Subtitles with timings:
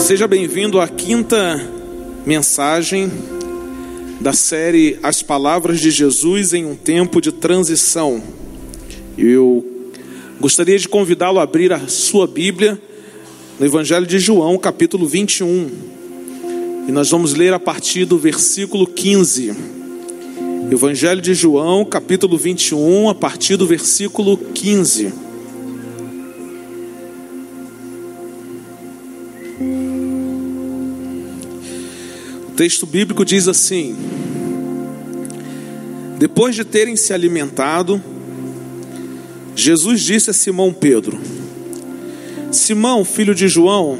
[0.00, 1.60] Seja bem-vindo à quinta
[2.26, 3.12] mensagem
[4.18, 8.20] da série As Palavras de Jesus em um Tempo de Transição.
[9.16, 9.64] Eu
[10.40, 12.80] gostaria de convidá-lo a abrir a sua Bíblia
[13.58, 15.70] no Evangelho de João, capítulo 21.
[16.88, 19.54] E nós vamos ler a partir do versículo 15.
[20.72, 25.29] Evangelho de João, capítulo 21, a partir do versículo 15.
[32.60, 33.96] Texto bíblico diz assim:
[36.18, 38.02] Depois de terem se alimentado,
[39.56, 41.18] Jesus disse a Simão Pedro:
[42.52, 43.98] Simão, filho de João,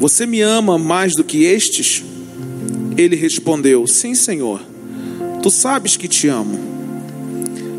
[0.00, 2.02] você me ama mais do que estes?
[2.96, 4.62] Ele respondeu: Sim, Senhor,
[5.42, 6.58] tu sabes que te amo.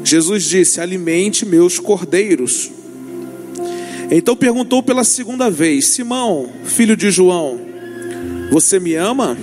[0.04, 2.70] Jesus disse: Alimente meus cordeiros.
[4.12, 7.60] Então perguntou pela segunda vez: Simão, filho de João,
[8.52, 9.36] você me ama?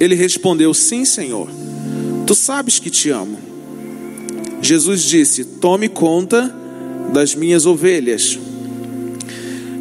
[0.00, 1.48] Ele respondeu: Sim, Senhor,
[2.26, 3.38] tu sabes que te amo.
[4.60, 6.54] Jesus disse: Tome conta
[7.12, 8.38] das minhas ovelhas.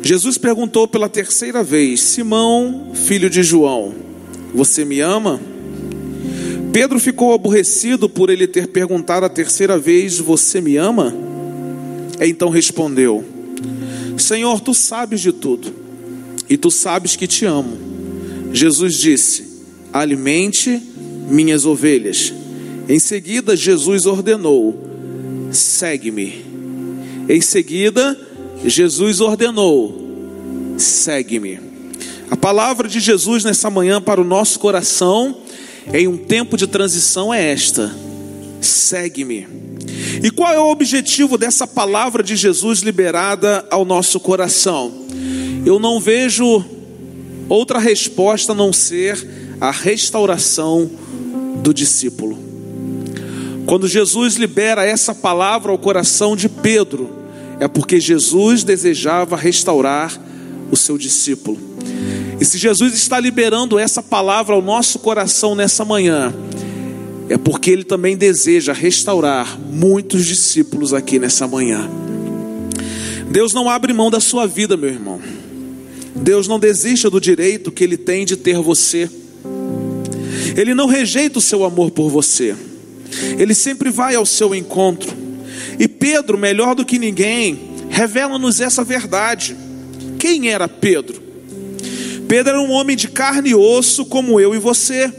[0.02, 3.94] Jesus perguntou pela terceira vez: Simão, filho de João,
[4.54, 5.40] você me ama?
[6.72, 11.14] Pedro ficou aborrecido por ele ter perguntado a terceira vez: Você me ama?
[12.20, 13.24] Então respondeu:
[14.18, 15.74] Senhor, tu sabes de tudo,
[16.50, 17.78] e tu sabes que te amo.
[18.54, 19.47] Jesus disse:
[19.98, 20.80] Alimente
[21.28, 22.32] minhas ovelhas.
[22.88, 24.80] Em seguida, Jesus ordenou:
[25.52, 26.46] Segue-me.
[27.28, 28.16] Em seguida,
[28.64, 30.00] Jesus ordenou:
[30.78, 31.60] Segue-me.
[32.30, 35.38] A palavra de Jesus nessa manhã para o nosso coração,
[35.92, 37.92] em um tempo de transição, é esta:
[38.62, 39.48] Segue-me.
[40.24, 44.94] E qual é o objetivo dessa palavra de Jesus liberada ao nosso coração?
[45.66, 46.64] Eu não vejo
[47.50, 50.90] outra resposta a não ser a restauração
[51.64, 52.38] do discípulo.
[53.66, 57.10] Quando Jesus libera essa palavra ao coração de Pedro,
[57.60, 60.18] é porque Jesus desejava restaurar
[60.72, 61.58] o seu discípulo.
[62.40, 66.34] E se Jesus está liberando essa palavra ao nosso coração nessa manhã,
[67.30, 71.90] é porque ele também deseja restaurar muitos discípulos aqui nessa manhã.
[73.30, 75.20] Deus não abre mão da sua vida, meu irmão.
[76.16, 79.10] Deus não desiste do direito que ele tem de ter você.
[80.58, 82.56] Ele não rejeita o seu amor por você.
[83.38, 85.16] Ele sempre vai ao seu encontro.
[85.80, 89.56] E Pedro, melhor do que ninguém, revela-nos essa verdade.
[90.18, 91.22] Quem era Pedro?
[92.28, 95.14] Pedro era um homem de carne e osso, como eu e você.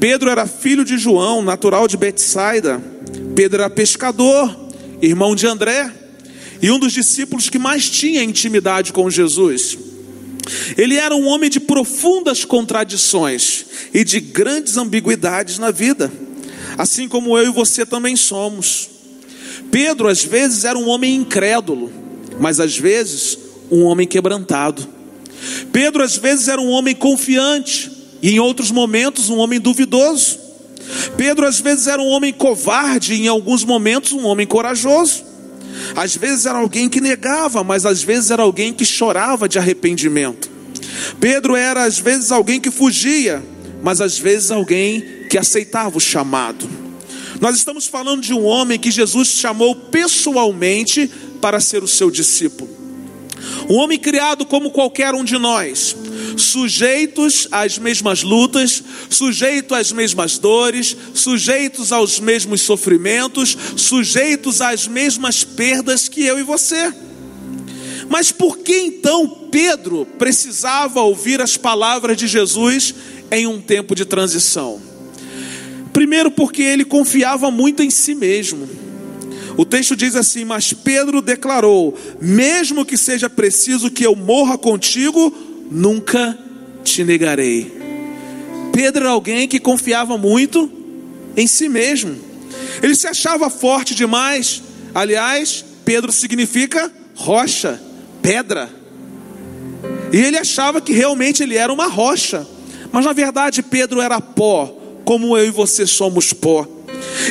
[0.00, 2.82] Pedro era filho de João, natural de Betsaida.
[3.36, 4.68] Pedro era pescador,
[5.00, 5.90] irmão de André,
[6.60, 9.78] e um dos discípulos que mais tinha intimidade com Jesus.
[10.76, 16.12] Ele era um homem de profundas contradições e de grandes ambiguidades na vida,
[16.76, 18.88] assim como eu e você também somos.
[19.70, 21.90] Pedro, às vezes, era um homem incrédulo,
[22.38, 23.38] mas às vezes,
[23.70, 24.86] um homem quebrantado.
[25.72, 27.90] Pedro, às vezes, era um homem confiante,
[28.20, 30.38] e em outros momentos, um homem duvidoso.
[31.16, 35.31] Pedro, às vezes, era um homem covarde, e em alguns momentos, um homem corajoso.
[35.94, 40.50] Às vezes era alguém que negava, mas às vezes era alguém que chorava de arrependimento.
[41.20, 43.42] Pedro era às vezes alguém que fugia,
[43.82, 46.68] mas às vezes alguém que aceitava o chamado.
[47.40, 51.10] Nós estamos falando de um homem que Jesus chamou pessoalmente
[51.40, 52.81] para ser o seu discípulo.
[53.68, 55.96] Um homem criado como qualquer um de nós,
[56.36, 65.44] sujeitos às mesmas lutas, sujeitos às mesmas dores, sujeitos aos mesmos sofrimentos, sujeitos às mesmas
[65.44, 66.92] perdas que eu e você.
[68.08, 72.94] Mas por que então Pedro precisava ouvir as palavras de Jesus
[73.30, 74.80] em um tempo de transição?
[75.92, 78.68] Primeiro, porque ele confiava muito em si mesmo.
[79.56, 85.32] O texto diz assim: Mas Pedro declarou: Mesmo que seja preciso que eu morra contigo,
[85.70, 86.38] nunca
[86.84, 87.80] te negarei.
[88.72, 90.70] Pedro era alguém que confiava muito
[91.36, 92.16] em si mesmo.
[92.82, 94.62] Ele se achava forte demais.
[94.94, 97.80] Aliás, Pedro significa rocha,
[98.20, 98.70] pedra.
[100.12, 102.46] E ele achava que realmente ele era uma rocha.
[102.90, 104.66] Mas na verdade, Pedro era pó,
[105.04, 106.66] como eu e você somos pó.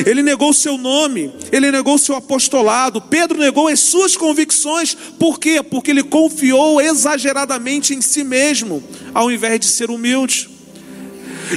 [0.06, 3.00] Ele negou seu nome, ele negou seu apostolado.
[3.00, 4.96] Pedro negou as suas convicções.
[5.18, 5.62] Por quê?
[5.62, 8.82] Porque ele confiou exageradamente em si mesmo,
[9.12, 10.48] ao invés de ser humilde.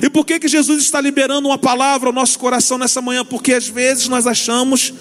[0.02, 3.24] E por que, que Jesus está liberando uma palavra ao nosso coração nessa manhã?
[3.24, 4.94] Porque às vezes nós achamos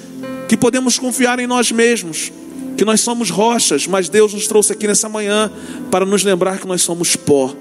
[0.49, 2.31] que podemos confiar em nós mesmos.
[2.77, 5.49] que nós somos rochas, mas Deus nos trouxe aqui nessa manhã
[5.93, 7.55] para nos lembrar que nós somos pó.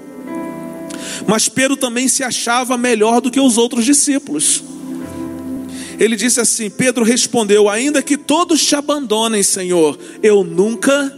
[1.26, 4.62] Mas Pedro também se achava melhor do que os outros discípulos.
[5.98, 11.12] Ele disse assim: Pedro respondeu: Ainda que todos te abandonem, Senhor, eu nunca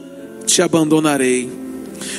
[0.47, 1.67] te abandonarei.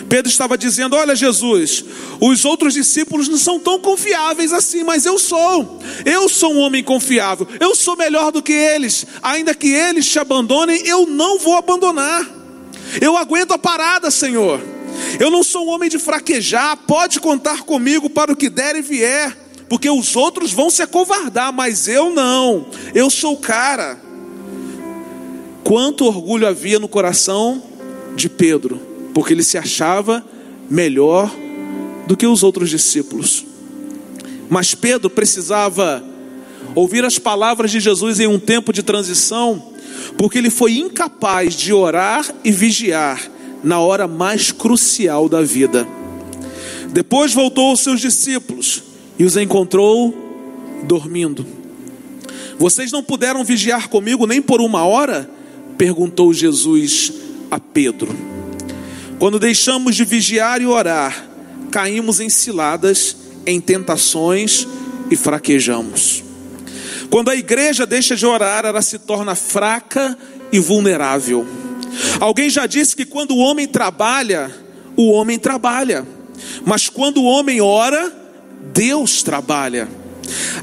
[0.09, 1.83] Pedro estava dizendo: Olha, Jesus,
[2.19, 5.79] os outros discípulos não são tão confiáveis assim, mas eu sou.
[6.05, 7.47] Eu sou um homem confiável.
[7.59, 9.05] Eu sou melhor do que eles.
[9.21, 12.25] Ainda que eles te abandonem, eu não vou abandonar.
[13.01, 14.61] Eu aguento a parada, Senhor.
[15.19, 16.77] Eu não sou um homem de fraquejar.
[16.87, 19.35] Pode contar comigo para o que der e vier,
[19.69, 22.67] porque os outros vão se acovardar, mas eu não.
[22.93, 23.99] Eu sou o cara.
[25.63, 27.61] Quanto orgulho havia no coração
[28.15, 28.87] de Pedro
[29.17, 30.23] porque ele se achava
[30.69, 31.35] melhor
[32.05, 33.43] do que os outros discípulos.
[34.47, 36.03] Mas Pedro precisava
[36.75, 39.73] ouvir as palavras de Jesus em um tempo de transição,
[40.19, 43.19] porque ele foi incapaz de orar e vigiar
[43.63, 45.87] na hora mais crucial da vida.
[46.89, 48.83] Depois voltou aos seus discípulos
[49.17, 50.13] e os encontrou
[50.83, 51.45] dormindo.
[52.57, 55.29] Vocês não puderam vigiar comigo nem por uma hora?
[55.77, 57.13] perguntou Jesus
[57.51, 58.15] a Pedro.
[59.19, 61.27] Quando deixamos de vigiar e orar,
[61.71, 63.15] caímos em ciladas,
[63.45, 64.67] em tentações
[65.11, 66.23] e fraquejamos.
[67.09, 70.17] Quando a igreja deixa de orar, ela se torna fraca
[70.51, 71.45] e vulnerável.
[72.19, 74.51] Alguém já disse que quando o homem trabalha,
[74.95, 76.05] o homem trabalha,
[76.65, 78.11] mas quando o homem ora,
[78.77, 79.89] Deus trabalha.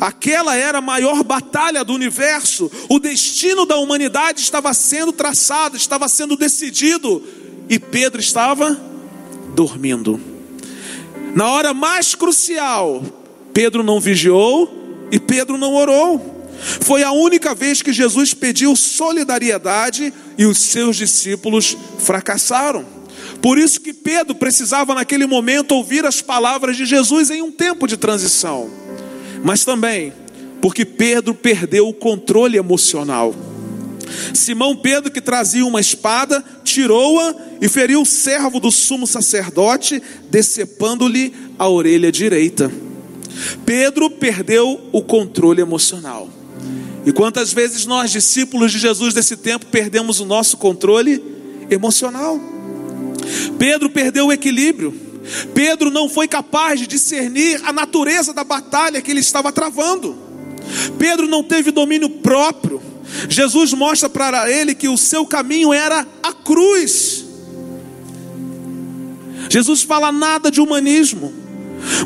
[0.01, 6.09] Aquela era a maior batalha do universo, o destino da humanidade estava sendo traçado, estava
[6.09, 7.21] sendo decidido
[7.69, 8.81] e Pedro estava
[9.53, 10.21] dormindo.
[11.35, 13.03] Na hora mais crucial,
[13.53, 16.47] Pedro não vigiou e Pedro não orou.
[16.83, 22.87] Foi a única vez que Jesus pediu solidariedade e os seus discípulos fracassaram.
[23.45, 27.87] Por isso que Pedro precisava naquele momento ouvir as palavras de Jesus em um tempo
[27.87, 28.71] de transição.
[29.45, 30.15] Mas também
[30.63, 33.35] porque Pedro perdeu o controle emocional.
[34.33, 41.35] Simão Pedro, que trazia uma espada, tirou-a e feriu o servo do sumo sacerdote, decepando-lhe
[41.59, 42.73] a orelha direita.
[43.67, 46.31] Pedro perdeu o controle emocional.
[47.05, 51.23] E quantas vezes nós, discípulos de Jesus desse tempo, perdemos o nosso controle
[51.71, 52.54] emocional?
[53.59, 54.93] Pedro perdeu o equilíbrio.
[55.55, 60.17] Pedro não foi capaz de discernir a natureza da batalha que ele estava travando.
[60.99, 62.83] Pedro não teve domínio próprio.
[63.29, 67.25] Jesus mostra para ele que o seu caminho era a cruz.
[69.49, 71.33] Jesus fala nada de humanismo.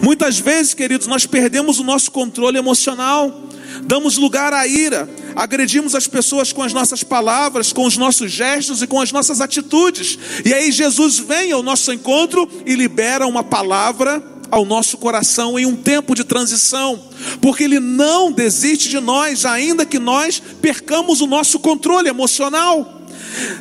[0.02, 3.48] Muitas vezes, queridos, nós perdemos o nosso controle emocional,
[3.82, 5.08] damos lugar à ira,
[5.38, 9.40] agredimos as pessoas com as nossas palavras, com os nossos gestos e com as nossas
[9.40, 10.18] atitudes.
[10.44, 14.20] E aí Jesus vem ao nosso encontro e libera uma palavra
[14.50, 17.00] ao nosso coração em um tempo de transição,
[17.40, 23.00] porque Ele não desiste de nós, ainda que nós percamos o nosso controle emocional.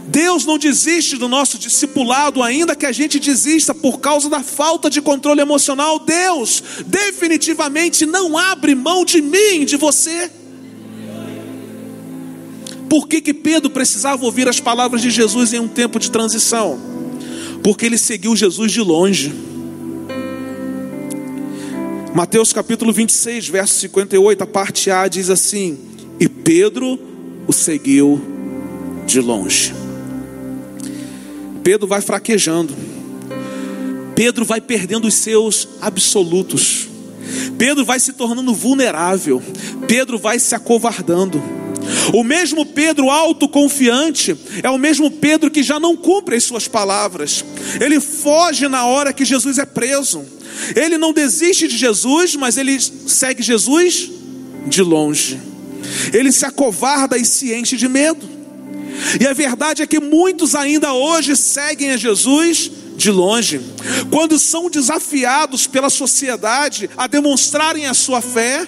[0.08, 4.90] Deus não desiste do nosso discipulado, ainda que a gente desista por causa da falta
[4.90, 6.00] de controle emocional.
[6.00, 10.32] Deus definitivamente não abre mão de mim, de você.
[12.90, 16.80] Por que, que Pedro precisava ouvir as palavras de Jesus em um tempo de transição?
[17.64, 19.34] Porque ele seguiu Jesus de longe.
[22.14, 25.78] Mateus capítulo 26, verso 58, a parte A diz assim:
[26.20, 27.00] E Pedro
[27.46, 28.22] o seguiu
[29.06, 29.74] de longe.
[31.64, 32.74] Pedro vai fraquejando.
[34.16, 36.88] Pedro vai perdendo os seus absolutos.
[37.58, 39.44] Pedro vai se tornando vulnerável.
[39.88, 41.57] Pedro vai se acovardando.
[42.14, 47.44] O mesmo Pedro autoconfiante é o mesmo Pedro que já não cumpre as suas palavras.
[47.80, 50.24] Ele foge na hora que Jesus é preso.
[50.76, 54.10] Ele não desiste de Jesus, mas ele segue Jesus
[54.68, 55.40] de longe.
[56.14, 58.28] Ele se acovarda e se enche de medo.
[59.20, 63.62] E a verdade é que muitos ainda hoje seguem a Jesus de longe.
[64.10, 68.68] Quando são desafiados pela sociedade a demonstrarem a sua fé,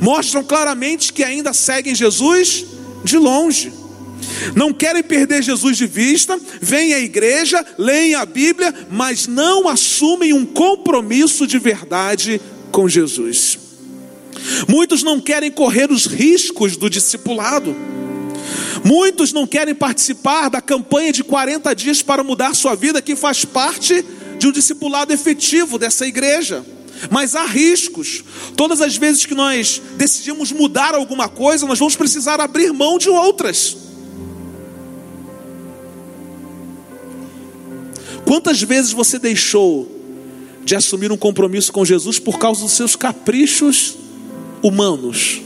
[0.00, 2.64] mostram claramente que ainda seguem Jesus
[3.04, 3.72] de longe.
[4.54, 10.32] Não querem perder Jesus de vista, vêm à igreja, leem a Bíblia, mas não assumem
[10.32, 12.40] um compromisso de verdade
[12.70, 13.58] com Jesus.
[14.68, 17.74] Muitos não querem correr os riscos do discipulado.
[18.84, 23.44] Muitos não querem participar da campanha de 40 dias para mudar sua vida, que faz
[23.44, 24.04] parte
[24.38, 26.64] de um discipulado efetivo dessa igreja.
[27.08, 28.24] Mas há riscos.
[28.56, 33.08] Todas as vezes que nós decidimos mudar alguma coisa, nós vamos precisar abrir mão de
[33.08, 33.76] outras.
[38.24, 39.90] Quantas vezes você deixou
[40.64, 43.96] de assumir um compromisso com Jesus por causa dos seus caprichos
[44.62, 45.40] humanos?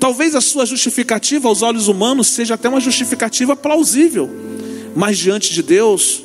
[0.00, 4.28] Talvez a sua justificativa aos olhos humanos seja até uma justificativa plausível,
[4.94, 6.22] mas diante de Deus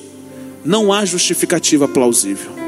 [0.66, 2.59] não há justificativa plausível.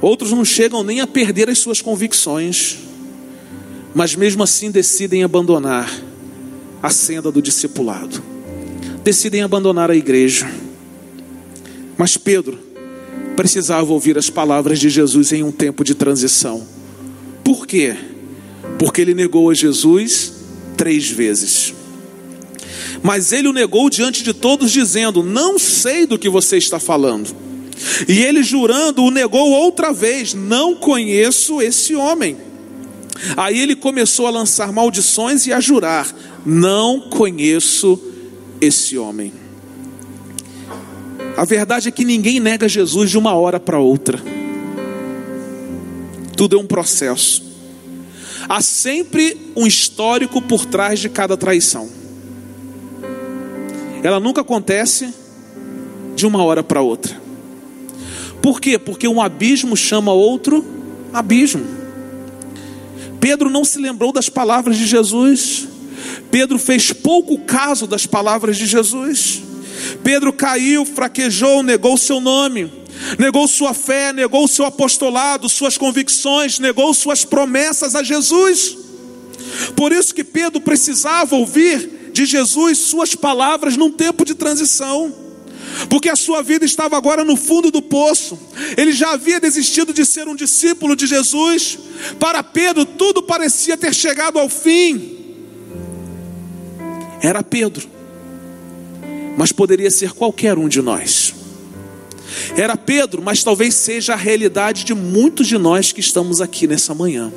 [0.00, 2.78] Outros não chegam nem a perder as suas convicções,
[3.94, 5.92] mas mesmo assim decidem abandonar
[6.82, 8.22] a senda do discipulado,
[9.02, 10.48] decidem abandonar a igreja.
[11.96, 12.58] Mas Pedro
[13.34, 16.64] precisava ouvir as palavras de Jesus em um tempo de transição.
[17.42, 17.96] Por quê?
[18.78, 20.32] Porque ele negou a Jesus
[20.76, 21.74] três vezes.
[23.02, 27.47] Mas ele o negou diante de todos, dizendo: Não sei do que você está falando.
[28.08, 32.36] E ele, jurando, o negou outra vez: Não conheço esse homem.
[33.36, 36.06] Aí ele começou a lançar maldições e a jurar:
[36.44, 38.00] Não conheço
[38.60, 39.32] esse homem.
[41.36, 44.20] A verdade é que ninguém nega Jesus de uma hora para outra.
[46.36, 47.42] Tudo é um processo.
[48.48, 51.88] Há sempre um histórico por trás de cada traição.
[54.02, 55.12] Ela nunca acontece
[56.14, 57.27] de uma hora para outra.
[58.42, 58.78] Por quê?
[58.78, 60.64] Porque um abismo chama outro
[61.12, 61.64] abismo.
[63.20, 65.68] Pedro não se lembrou das palavras de Jesus.
[66.30, 69.42] Pedro fez pouco caso das palavras de Jesus.
[70.02, 72.72] Pedro caiu, fraquejou, negou seu nome,
[73.18, 78.76] negou sua fé, negou seu apostolado, suas convicções, negou suas promessas a Jesus.
[79.74, 85.27] Por isso que Pedro precisava ouvir de Jesus suas palavras num tempo de transição
[85.88, 88.38] porque a sua vida estava agora no fundo do poço.
[88.76, 91.78] Ele já havia desistido de ser um discípulo de Jesus.
[92.18, 95.16] Para Pedro, tudo parecia ter chegado ao fim.
[97.20, 97.88] Era Pedro,
[99.36, 101.34] mas poderia ser qualquer um de nós.
[102.56, 106.94] Era Pedro, mas talvez seja a realidade de muitos de nós que estamos aqui nessa
[106.94, 107.32] manhã.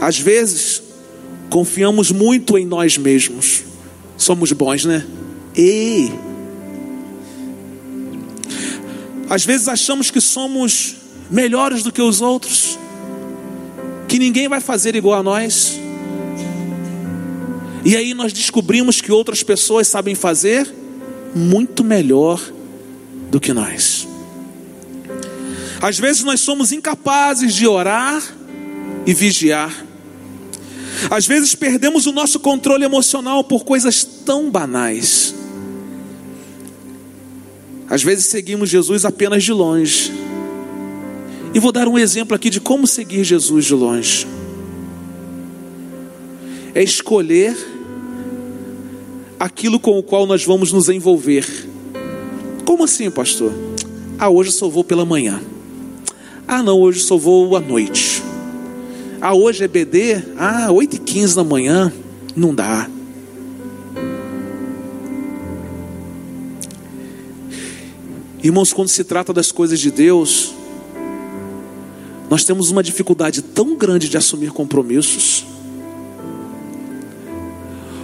[0.00, 0.82] Às vezes,
[1.50, 3.64] confiamos muito em nós mesmos.
[4.16, 5.06] Somos bons, né?
[5.54, 6.27] Ei!
[9.28, 10.96] Às vezes achamos que somos
[11.30, 12.78] melhores do que os outros,
[14.06, 15.78] que ninguém vai fazer igual a nós.
[17.84, 20.72] E aí nós descobrimos que outras pessoas sabem fazer
[21.34, 22.40] muito melhor
[23.30, 24.08] do que nós.
[25.80, 28.22] Às vezes nós somos incapazes de orar
[29.06, 29.86] e vigiar.
[31.10, 35.34] Às vezes perdemos o nosso controle emocional por coisas tão banais.
[37.90, 40.12] Às vezes seguimos Jesus apenas de longe.
[41.54, 44.26] E vou dar um exemplo aqui de como seguir Jesus de longe.
[46.74, 47.56] É escolher
[49.40, 51.46] aquilo com o qual nós vamos nos envolver.
[52.64, 53.52] Como assim, pastor?
[54.18, 55.40] Ah, hoje eu só vou pela manhã.
[56.46, 58.22] Ah, não, hoje eu só vou à noite.
[59.20, 60.22] Ah, hoje é BD?
[60.36, 61.92] Ah, 8 e 15 da manhã?
[62.36, 62.88] Não dá.
[68.48, 70.54] Irmãos, quando se trata das coisas de Deus,
[72.30, 75.44] nós temos uma dificuldade tão grande de assumir compromissos.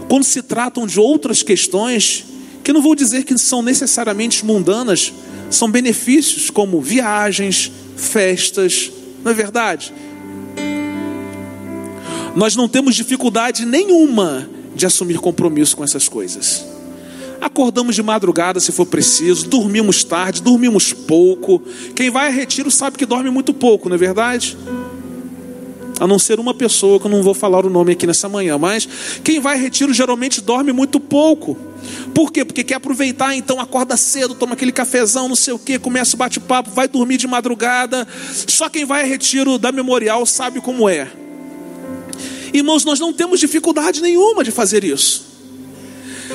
[0.06, 2.26] Quando se tratam de outras questões,
[2.62, 5.14] que não vou dizer que são necessariamente mundanas,
[5.48, 8.92] são benefícios como viagens, festas,
[9.24, 9.94] não é verdade?
[12.36, 14.46] Nós não temos dificuldade nenhuma
[14.76, 16.66] de assumir compromisso com essas coisas.
[17.44, 21.62] Acordamos de madrugada se for preciso, dormimos tarde, dormimos pouco.
[21.94, 24.56] Quem vai a retiro sabe que dorme muito pouco, não é verdade?
[26.00, 28.56] A não ser uma pessoa que eu não vou falar o nome aqui nessa manhã,
[28.56, 28.88] mas
[29.22, 31.54] quem vai a retiro geralmente dorme muito pouco.
[32.14, 32.46] Por quê?
[32.46, 36.18] Porque quer aproveitar, então acorda cedo, toma aquele cafezão, não sei o que, começa o
[36.18, 38.08] bate-papo, vai dormir de madrugada.
[38.48, 41.10] Só quem vai a retiro da memorial sabe como é.
[42.54, 45.33] Irmãos, nós não temos dificuldade nenhuma de fazer isso.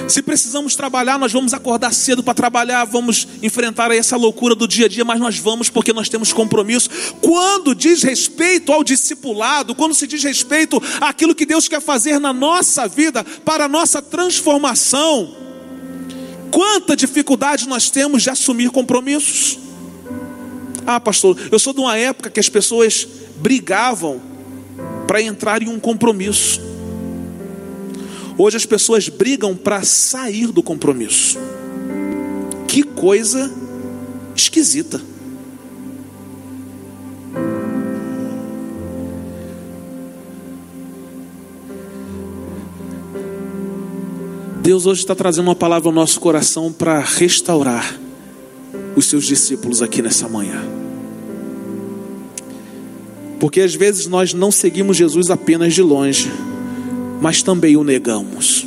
[0.08, 4.86] Se precisamos trabalhar, nós vamos acordar cedo para trabalhar, vamos enfrentar essa loucura do dia
[4.86, 6.89] a dia, mas nós vamos porque nós temos compromisso.
[7.22, 12.34] Quando diz respeito ao discipulado, quando se diz respeito àquilo que Deus quer fazer na
[12.34, 15.36] nossa vida, para a nossa transformação,
[16.51, 19.60] quanta dificuldade nós temos de assumir compromissos.
[20.86, 24.22] Ah, pastor, eu sou de uma época que as pessoas brigavam
[25.08, 26.62] para entrar em um compromisso.
[28.41, 31.38] Hoje as pessoas brigam para sair do compromisso.
[32.69, 33.53] Que coisa
[34.34, 35.01] esquisita.
[44.62, 48.00] Deus hoje está trazendo uma palavra ao nosso coração para restaurar
[48.96, 50.63] os seus discípulos aqui nessa manhã.
[53.38, 56.31] Porque às vezes nós não seguimos Jesus apenas de longe,
[57.22, 58.66] mas também o negamos.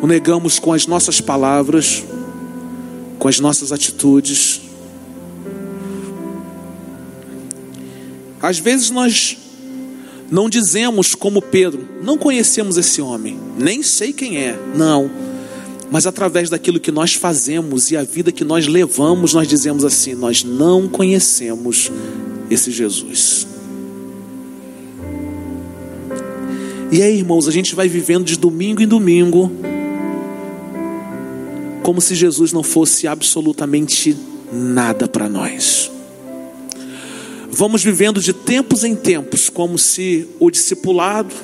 [0.00, 2.04] O negamos com as nossas palavras,
[3.18, 4.60] com as nossas atitudes.
[8.40, 9.36] Às vezes nós
[10.30, 15.10] não dizemos como Pedro, não conhecemos esse homem, nem sei quem é, não.
[15.90, 20.14] Mas através daquilo que nós fazemos e a vida que nós levamos, nós dizemos assim:
[20.14, 21.90] nós não conhecemos
[22.50, 23.47] esse Jesus.
[26.90, 29.52] E aí, irmãos, a gente vai vivendo de domingo em domingo,
[31.82, 34.16] como se Jesus não fosse absolutamente
[34.50, 35.90] nada para nós.
[37.50, 41.34] Vamos vivendo de tempos em tempos, como se o discipulado,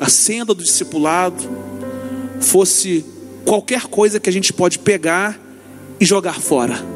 [0.00, 1.44] a senda do discipulado,
[2.40, 3.04] fosse
[3.44, 5.40] qualquer coisa que a gente pode pegar
[6.00, 6.93] e jogar fora.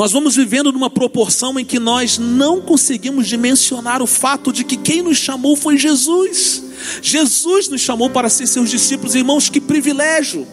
[0.00, 4.74] Nós vamos vivendo numa proporção em que nós não conseguimos dimensionar o fato de que
[4.74, 6.62] quem nos chamou foi Jesus.
[7.02, 10.48] Jesus nos chamou para ser seus discípulos, irmãos, que privilégio!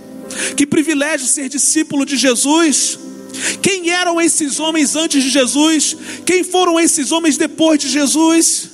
[0.58, 3.00] Que privilégio ser discípulo de Jesus.
[3.62, 5.96] Quem eram esses homens antes de Jesus?
[6.26, 8.72] Quem foram esses homens depois de Jesus?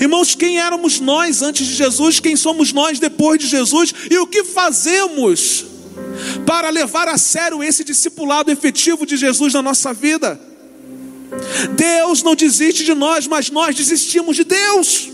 [0.00, 2.20] Irmãos, quem éramos nós antes de Jesus?
[2.20, 3.92] Quem somos nós depois de Jesus?
[4.08, 5.75] E o que fazemos
[6.44, 10.38] para levar a sério esse discipulado efetivo de Jesus na nossa vida?
[11.76, 15.10] Deus não desiste de nós, mas nós desistimos de Deus.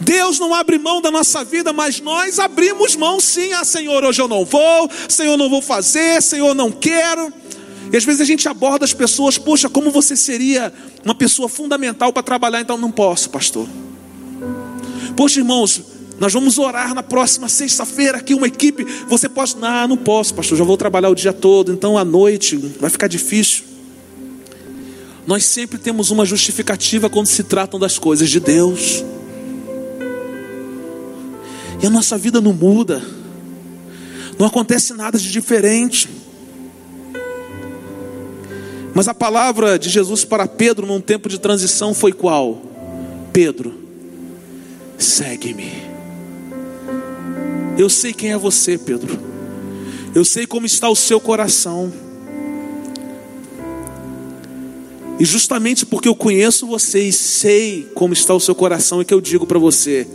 [0.00, 3.52] Deus não abre mão da nossa vida, mas nós abrimos mão sim.
[3.52, 7.32] Ah, Senhor, hoje eu não vou, Senhor, não vou fazer, Senhor, não quero.
[7.92, 10.72] E às vezes a gente aborda as pessoas, poxa, como você seria
[11.04, 13.66] uma pessoa fundamental para trabalhar, então não posso, pastor.
[15.16, 15.82] Poxa, irmãos,
[16.20, 18.84] nós vamos orar na próxima sexta-feira aqui, uma equipe.
[19.08, 19.56] Você pode?
[19.56, 20.58] Não, não posso, pastor.
[20.58, 23.64] Já vou trabalhar o dia todo, então à noite vai ficar difícil.
[25.26, 29.02] Nós sempre temos uma justificativa quando se tratam das coisas de Deus.
[31.82, 33.02] E a nossa vida não muda.
[34.38, 36.06] Não acontece nada de diferente.
[38.94, 42.60] Mas a palavra de Jesus para Pedro num tempo de transição foi qual?
[43.32, 43.72] Pedro,
[44.98, 45.89] segue-me.
[47.80, 49.18] Eu sei quem é você, Pedro.
[50.14, 51.90] Eu sei como está o seu coração.
[55.18, 59.14] E justamente porque eu conheço você e sei como está o seu coração, é que
[59.14, 60.06] eu digo para você: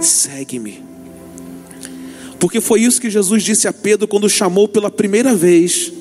[0.00, 0.82] segue-me.
[2.40, 5.92] Porque foi isso que Jesus disse a Pedro quando chamou pela primeira vez,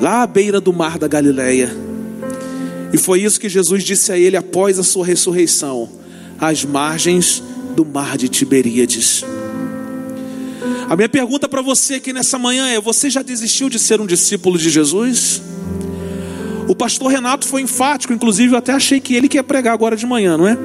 [0.00, 1.70] lá à beira do mar da Galileia.
[2.94, 5.86] E foi isso que Jesus disse a ele após a sua ressurreição,
[6.38, 7.42] às margens
[7.76, 9.22] do mar de Tiberíades.
[10.88, 14.06] A minha pergunta para você aqui nessa manhã é: você já desistiu de ser um
[14.06, 15.42] discípulo de Jesus?
[16.68, 19.96] O pastor Renato foi enfático, inclusive eu até achei que ele que ia pregar agora
[19.96, 20.56] de manhã, não é?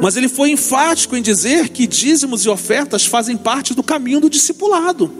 [0.00, 4.30] Mas ele foi enfático em dizer que dízimos e ofertas fazem parte do caminho do
[4.30, 5.12] discipulado.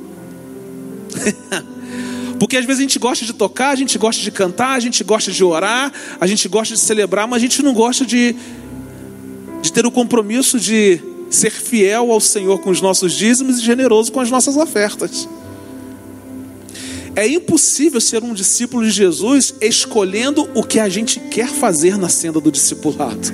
[2.41, 5.05] Porque às vezes a gente gosta de tocar, a gente gosta de cantar, a gente
[5.05, 8.35] gosta de orar, a gente gosta de celebrar, mas a gente não gosta de,
[9.61, 14.11] de ter o compromisso de ser fiel ao Senhor com os nossos dízimos e generoso
[14.11, 15.29] com as nossas ofertas.
[17.15, 22.09] É impossível ser um discípulo de Jesus escolhendo o que a gente quer fazer na
[22.09, 23.33] senda do discipulado.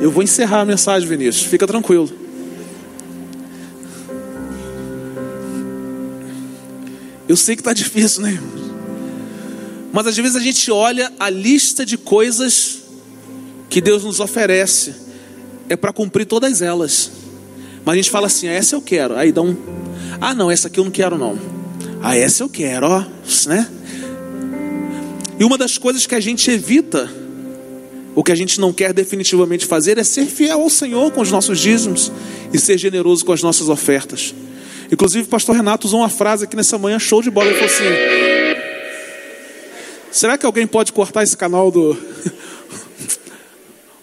[0.00, 1.44] Eu vou encerrar a mensagem, Vinícius.
[1.44, 2.10] Fica tranquilo.
[7.28, 8.38] Eu sei que está difícil, né?
[9.92, 12.81] Mas às vezes a gente olha a lista de coisas
[13.72, 14.94] que Deus nos oferece,
[15.66, 17.10] é para cumprir todas elas.
[17.82, 19.16] Mas a gente fala assim: ah, essa eu quero.
[19.16, 19.56] Aí dá um.
[20.20, 21.38] Ah, não, essa aqui eu não quero, não.
[22.02, 23.02] Ah, essa eu quero, ó.
[23.46, 23.66] Né?
[25.40, 27.10] E uma das coisas que a gente evita
[28.14, 31.30] o que a gente não quer definitivamente fazer é ser fiel ao Senhor com os
[31.30, 32.12] nossos dízimos
[32.52, 34.34] e ser generoso com as nossas ofertas.
[34.92, 37.46] Inclusive, o pastor Renato usou uma frase aqui nessa manhã, show de bola.
[37.48, 37.84] Ele falou assim:
[40.10, 42.11] Será que alguém pode cortar esse canal do.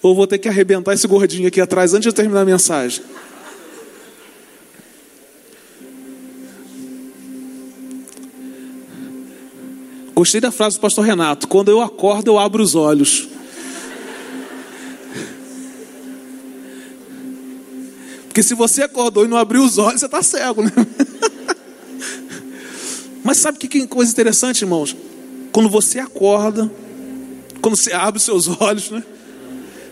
[0.02, 3.02] Ou vou ter que arrebentar esse gordinho aqui atrás antes de terminar a mensagem?
[10.14, 13.28] Gostei da frase do pastor Renato: Quando eu acordo, eu abro os olhos.
[18.26, 20.70] Porque se você acordou e não abriu os olhos, você está cego, né?
[23.24, 24.96] Mas sabe que, que coisa interessante, irmãos?
[25.52, 26.70] Quando você acorda,
[27.60, 29.02] quando você abre os seus olhos, né?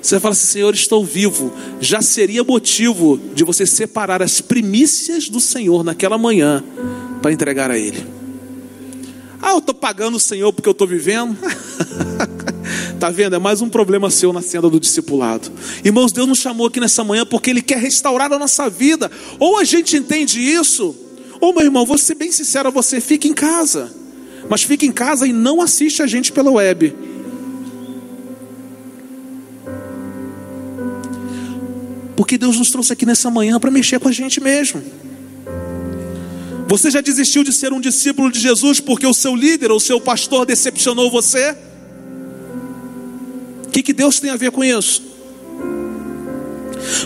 [0.08, 1.52] Você fala assim, Senhor, estou vivo.
[1.82, 6.64] Já seria motivo de você separar as primícias do Senhor naquela manhã
[7.20, 8.06] para entregar a Ele.
[9.42, 11.36] Ah, eu estou pagando o Senhor porque eu estou vivendo.
[12.98, 13.36] Tá vendo?
[13.36, 15.52] É mais um problema seu na senda do discipulado.
[15.84, 19.08] Irmãos, Deus nos chamou aqui nessa manhã porque Ele quer restaurar a nossa vida.
[19.38, 20.96] Ou a gente entende isso,
[21.40, 23.90] ou meu irmão, vou ser bem sincero a você, fique em casa.
[24.48, 26.94] Mas fique em casa e não assiste a gente pela web.
[32.18, 34.82] Porque Deus nos trouxe aqui nessa manhã para mexer com a gente mesmo.
[36.66, 39.80] Você já desistiu de ser um discípulo de Jesus porque o seu líder ou o
[39.80, 41.56] seu pastor decepcionou você?
[43.64, 45.00] O que, que Deus tem a ver com isso?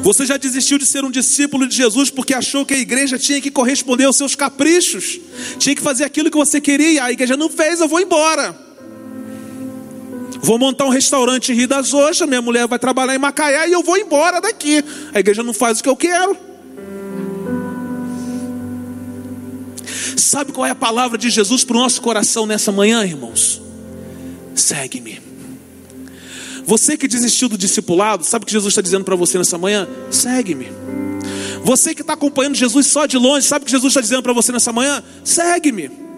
[0.03, 3.38] Você já desistiu de ser um discípulo de Jesus porque achou que a igreja tinha
[3.38, 5.20] que corresponder aos seus caprichos,
[5.59, 8.71] tinha que fazer aquilo que você queria, a igreja não fez, eu vou embora.
[10.42, 13.72] Vou montar um restaurante em Rio das Ostras, minha mulher vai trabalhar em Macaé e
[13.72, 14.85] eu vou embora daqui.
[15.14, 16.37] A igreja não faz o que eu quero.
[20.16, 23.62] Sabe qual é a palavra de Jesus para o nosso coração nessa manhã, irmãos?
[24.55, 25.20] Segue-me.
[26.64, 29.87] Você que desistiu do discipulado, sabe o que Jesus está dizendo para você nessa manhã?
[30.11, 30.68] Segue-me.
[31.62, 34.33] Você que está acompanhando Jesus só de longe, sabe o que Jesus está dizendo para
[34.33, 35.02] você nessa manhã?
[35.22, 36.12] Segue-me.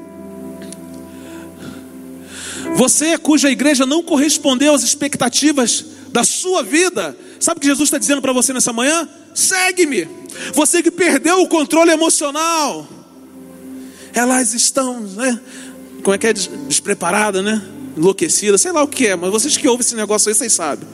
[2.76, 7.98] Você cuja igreja não correspondeu às expectativas da sua vida, sabe o que Jesus está
[7.98, 9.08] dizendo para você nessa manhã?
[9.34, 10.08] Segue-me.
[10.54, 12.88] Você que perdeu o controle emocional,
[14.12, 15.40] elas estão, né?
[16.02, 16.32] Como é que é?
[16.32, 17.62] Despreparada, né?
[17.96, 20.86] Enlouquecida, sei lá o que é, mas vocês que ouvem esse negócio aí, vocês sabem.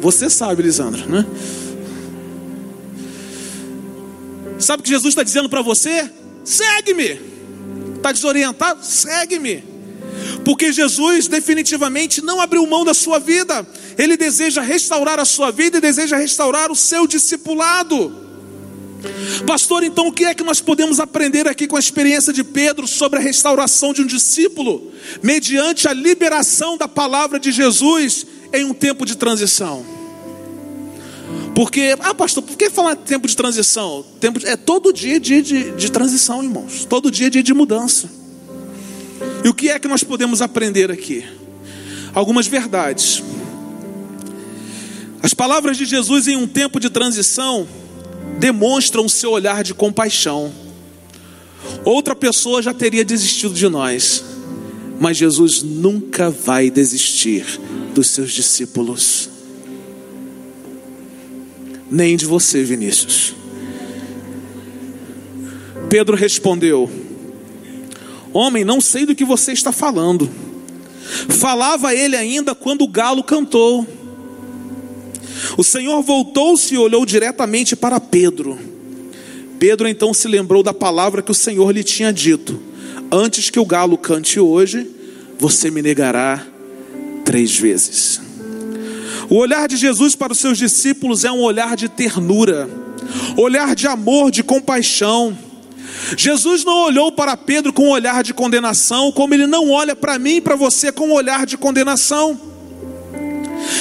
[0.00, 1.26] Você sabe, Lisandra, né?
[4.58, 6.10] Sabe o que Jesus está dizendo para você?
[6.44, 7.33] Segue-me.
[8.04, 8.84] Está desorientado?
[8.84, 9.64] Segue-me.
[10.44, 13.66] Porque Jesus definitivamente não abriu mão da sua vida.
[13.96, 18.14] Ele deseja restaurar a sua vida e deseja restaurar o seu discipulado.
[19.46, 22.86] Pastor, então o que é que nós podemos aprender aqui com a experiência de Pedro
[22.86, 28.74] sobre a restauração de um discípulo, mediante a liberação da palavra de Jesus em um
[28.74, 29.93] tempo de transição?
[31.54, 34.04] Porque, ah, pastor, por que falar tempo de transição?
[34.18, 36.84] Tempo de, é todo dia de, de, de transição, irmãos.
[36.84, 38.10] Todo dia dia de mudança.
[39.44, 41.24] E o que é que nós podemos aprender aqui?
[42.12, 43.22] Algumas verdades.
[45.22, 47.66] As palavras de Jesus em um tempo de transição
[48.38, 50.52] demonstram o seu olhar de compaixão.
[51.84, 54.24] Outra pessoa já teria desistido de nós,
[55.00, 57.44] mas Jesus nunca vai desistir
[57.94, 59.30] dos seus discípulos,
[61.94, 63.34] nem de você, Vinícius.
[65.88, 66.90] Pedro respondeu:
[68.32, 70.28] Homem, não sei do que você está falando.
[71.28, 73.86] Falava ele ainda quando o galo cantou.
[75.56, 78.58] O Senhor voltou-se e olhou diretamente para Pedro.
[79.60, 82.60] Pedro então se lembrou da palavra que o Senhor lhe tinha dito:
[83.12, 84.90] Antes que o galo cante hoje,
[85.38, 86.44] você me negará
[87.24, 88.20] três vezes.
[89.28, 92.68] O olhar de Jesus para os seus discípulos é um olhar de ternura,
[93.36, 95.36] olhar de amor, de compaixão.
[96.16, 100.18] Jesus não olhou para Pedro com um olhar de condenação, como ele não olha para
[100.18, 102.38] mim e para você com um olhar de condenação.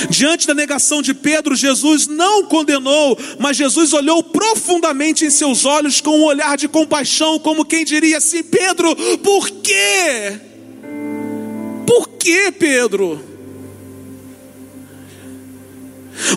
[0.10, 6.00] Diante da negação de Pedro, Jesus não condenou, mas Jesus olhou profundamente em seus olhos
[6.00, 10.40] com um olhar de compaixão, como quem diria assim: Pedro, por quê?
[11.86, 13.33] Por que, Pedro?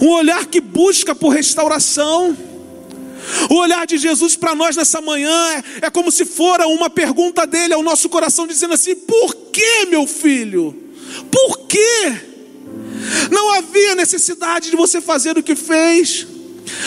[0.02, 2.36] Um olhar que busca por restauração.
[3.50, 7.46] O olhar de Jesus para nós nessa manhã é, é, como se fora uma pergunta
[7.46, 10.74] dele ao nosso coração, dizendo assim: Por que, meu filho?
[11.30, 12.14] Por quê?
[13.30, 16.26] Não havia necessidade de você fazer o que fez.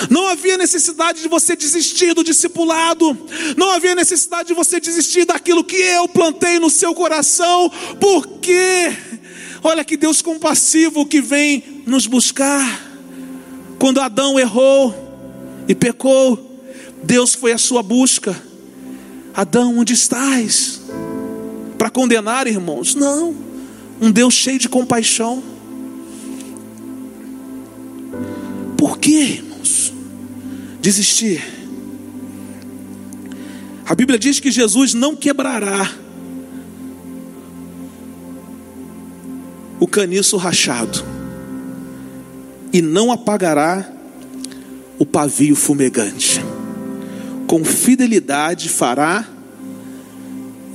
[0.10, 3.18] Não havia necessidade de você desistir do discipulado.
[3.56, 7.72] Não havia necessidade de você desistir daquilo que eu plantei no seu coração.
[8.00, 8.94] Porque,
[9.64, 12.89] olha que Deus compassivo que vem nos buscar.
[13.80, 14.94] Quando Adão errou
[15.66, 16.60] e pecou,
[17.02, 18.36] Deus foi à sua busca.
[19.34, 20.82] Adão, onde estás?
[21.78, 22.94] Para condenar, irmãos?
[22.94, 23.34] Não.
[24.02, 25.42] Um Deus cheio de compaixão.
[28.78, 29.94] Por que, irmãos?
[30.82, 31.42] Desistir.
[33.86, 35.90] A Bíblia diz que Jesus não quebrará
[39.80, 41.19] o caniço rachado
[42.72, 43.90] e não apagará
[44.98, 46.44] o pavio fumegante.
[47.48, 49.28] Com fidelidade fará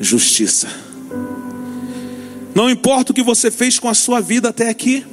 [0.01, 0.69] justiça.
[2.55, 5.05] Não importa o que você fez com a sua vida até aqui.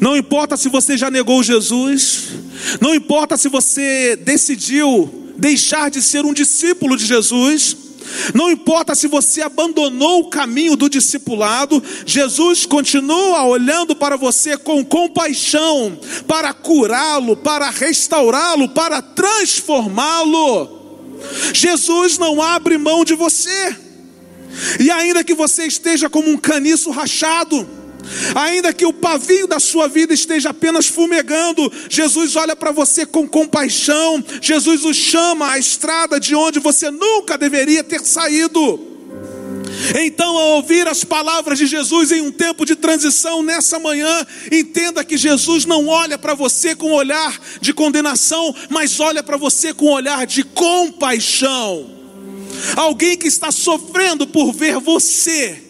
[0.00, 2.28] Não importa se você já negou Jesus,
[2.80, 7.76] não importa se você decidiu deixar de ser um discípulo de Jesus,
[8.34, 14.84] não importa se você abandonou o caminho do discipulado, Jesus continua olhando para você com
[14.84, 20.82] compaixão, para curá-lo, para restaurá-lo, para transformá-lo.
[21.52, 23.76] Jesus não abre mão de você,
[24.78, 27.66] e ainda que você esteja como um caniço rachado,
[28.34, 33.28] Ainda que o pavio da sua vida esteja apenas fumegando, Jesus olha para você com
[33.28, 38.94] compaixão, Jesus o chama à estrada de onde você nunca deveria ter saído.
[40.00, 45.04] Então, ao ouvir as palavras de Jesus em um tempo de transição nessa manhã, entenda
[45.04, 49.74] que Jesus não olha para você com um olhar de condenação, mas olha para você
[49.74, 51.90] com um olhar de compaixão.
[52.76, 55.63] Alguém que está sofrendo por ver você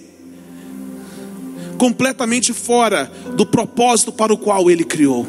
[1.78, 5.26] completamente fora do propósito para o qual ele criou.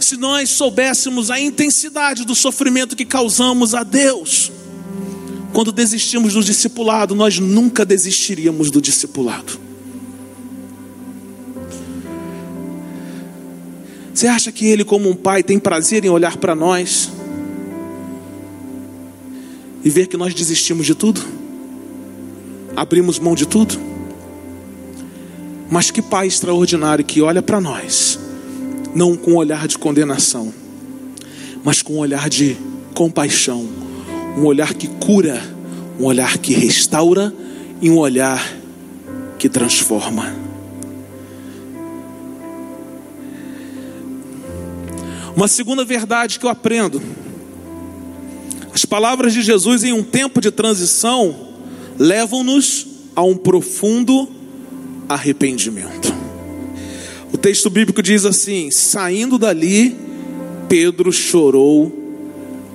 [0.00, 4.50] Se nós soubéssemos a intensidade do sofrimento que causamos a Deus,
[5.52, 9.58] quando desistimos do discipulado, nós nunca desistiríamos do discipulado.
[14.14, 17.08] Você acha que Ele, como um pai, tem prazer em olhar para nós
[19.84, 21.24] e ver que nós desistimos de tudo?
[22.76, 23.78] Abrimos mão de tudo.
[25.70, 28.18] Mas que Pai extraordinário que olha para nós,
[28.94, 30.52] não com um olhar de condenação,
[31.62, 32.56] mas com um olhar de
[32.94, 33.68] compaixão,
[34.36, 35.42] um olhar que cura,
[35.98, 37.32] um olhar que restaura
[37.80, 38.42] e um olhar
[39.38, 40.34] que transforma.
[45.36, 47.00] Uma segunda verdade que eu aprendo:
[48.72, 51.47] as palavras de Jesus em um tempo de transição
[51.98, 54.28] levam-nos a um profundo
[55.08, 56.14] arrependimento.
[57.32, 59.96] O texto bíblico diz assim: saindo dali,
[60.68, 61.92] Pedro chorou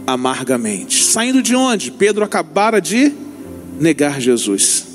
[0.05, 1.03] amargamente.
[1.03, 1.91] Saindo de onde?
[1.91, 3.13] Pedro acabara de
[3.79, 4.85] negar Jesus.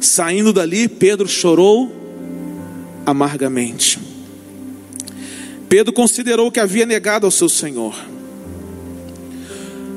[0.00, 1.94] Saindo dali, Pedro chorou
[3.06, 3.98] amargamente.
[5.68, 7.94] Pedro considerou que havia negado ao seu Senhor.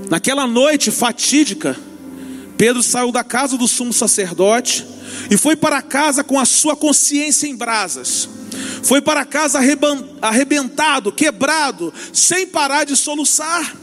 [0.09, 1.75] Naquela noite fatídica,
[2.57, 4.85] Pedro saiu da casa do sumo sacerdote
[5.29, 8.29] e foi para casa com a sua consciência em brasas.
[8.83, 9.59] Foi para casa
[10.21, 13.75] arrebentado, quebrado, sem parar de soluçar.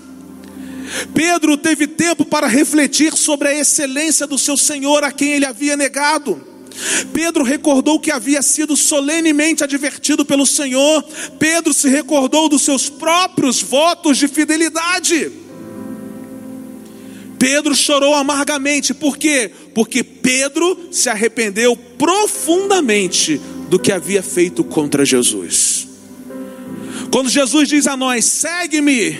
[1.15, 5.77] Pedro teve tempo para refletir sobre a excelência do seu Senhor a quem ele havia
[5.77, 6.53] negado.
[7.13, 11.05] Pedro recordou que havia sido solenemente advertido pelo Senhor.
[11.39, 15.31] Pedro se recordou dos seus próprios votos de fidelidade.
[17.43, 19.51] Pedro chorou amargamente, por quê?
[19.75, 25.89] Porque Pedro se arrependeu profundamente do que havia feito contra Jesus.
[27.11, 29.19] Quando Jesus diz a nós: segue-me,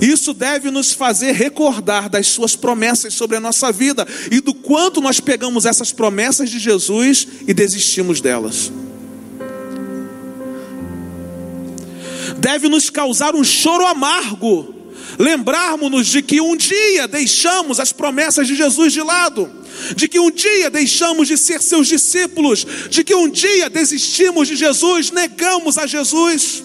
[0.00, 5.00] isso deve nos fazer recordar das suas promessas sobre a nossa vida e do quanto
[5.00, 8.70] nós pegamos essas promessas de Jesus e desistimos delas.
[12.38, 14.77] Deve nos causar um choro amargo
[15.18, 19.50] lembrarmos-nos de que um dia deixamos as promessas de Jesus de lado,
[19.96, 24.54] de que um dia deixamos de ser seus discípulos, de que um dia desistimos de
[24.56, 26.62] Jesus, negamos a Jesus.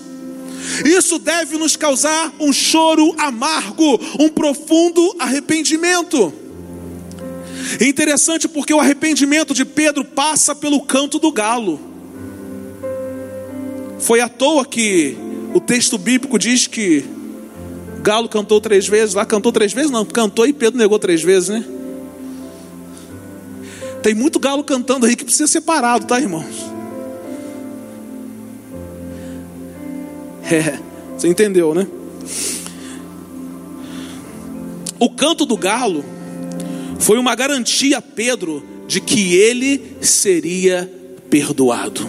[0.86, 6.34] Isso deve nos causar um choro amargo, um profundo arrependimento.
[7.80, 11.80] É interessante porque o arrependimento de Pedro passa pelo canto do galo.
[14.00, 15.18] Foi à toa que
[15.54, 17.06] o texto bíblico diz que
[18.04, 21.48] Galo cantou três vezes, lá cantou três vezes, não, cantou e Pedro negou três vezes,
[21.48, 21.64] né?
[24.04, 26.74] Tem muito galo cantando aí que precisa ser parado, tá, irmãos?
[30.52, 30.78] É,
[31.18, 31.88] você entendeu, né?
[35.00, 36.04] O canto do galo
[37.00, 40.92] foi uma garantia a Pedro de que ele seria
[41.30, 42.06] perdoado.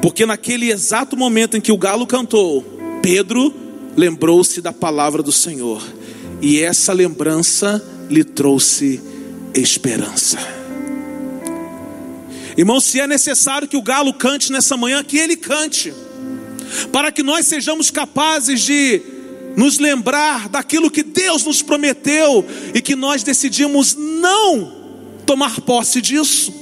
[0.00, 2.64] Porque naquele exato momento em que o galo cantou,
[3.02, 3.54] Pedro
[3.96, 5.82] lembrou-se da palavra do Senhor,
[6.40, 9.00] e essa lembrança lhe trouxe
[9.54, 10.38] esperança.
[12.56, 15.94] Irmão, se é necessário que o galo cante nessa manhã, que ele cante,
[16.92, 19.02] para que nós sejamos capazes de
[19.56, 24.72] nos lembrar daquilo que Deus nos prometeu e que nós decidimos não
[25.26, 26.59] tomar posse disso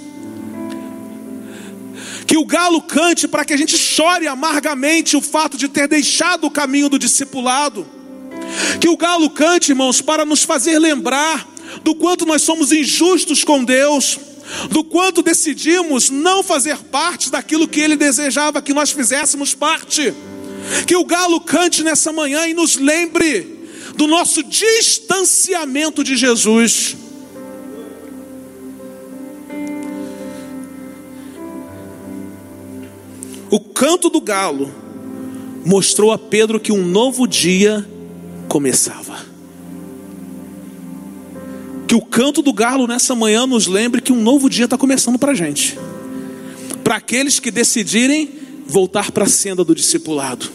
[2.38, 6.46] que o galo cante para que a gente chore amargamente o fato de ter deixado
[6.46, 7.84] o caminho do discipulado.
[8.80, 11.48] Que o galo cante, irmãos, para nos fazer lembrar
[11.82, 14.20] do quanto nós somos injustos com Deus,
[14.70, 20.14] do quanto decidimos não fazer parte daquilo que Ele desejava que nós fizéssemos parte.
[20.86, 26.96] Que o galo cante nessa manhã e nos lembre do nosso distanciamento de Jesus.
[33.50, 34.70] O canto do galo
[35.64, 37.86] mostrou a Pedro que um novo dia
[38.46, 39.18] começava.
[41.86, 45.18] Que o canto do galo nessa manhã nos lembre que um novo dia está começando
[45.18, 45.78] para a gente.
[46.84, 48.30] Para aqueles que decidirem
[48.66, 50.50] voltar para a senda do discipulado.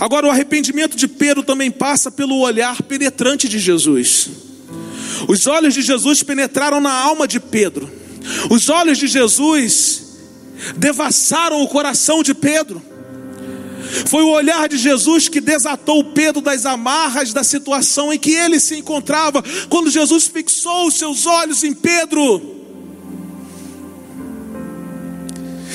[0.00, 4.30] Agora, o arrependimento de Pedro também passa pelo olhar penetrante de Jesus.
[5.28, 7.88] Os olhos de Jesus penetraram na alma de Pedro.
[8.50, 10.09] Os olhos de Jesus
[10.76, 12.82] devassaram o coração de Pedro.
[14.06, 18.60] Foi o olhar de Jesus que desatou Pedro das amarras da situação em que ele
[18.60, 19.42] se encontrava.
[19.68, 22.40] Quando Jesus fixou os seus olhos em Pedro,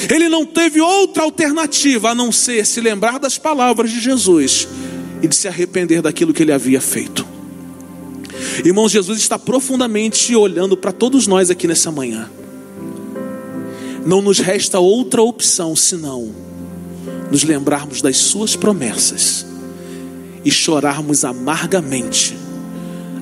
[0.09, 4.67] ele não teve outra alternativa a não ser se lembrar das palavras de Jesus
[5.21, 7.25] e de se arrepender daquilo que ele havia feito.
[8.63, 12.29] Irmãos, Jesus está profundamente olhando para todos nós aqui nessa manhã.
[14.05, 16.31] Não nos resta outra opção senão
[17.31, 19.45] nos lembrarmos das Suas promessas
[20.43, 22.37] e chorarmos amargamente,